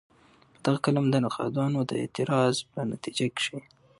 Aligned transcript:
په 0.61 0.67
غه 0.73 0.79
فلم 0.83 1.05
د 1.11 1.15
نقادانو 1.25 1.79
د 1.89 1.91
اعتراض 2.01 2.55
په 2.71 2.79
نتيجه 2.91 3.27
کښې 3.37 3.59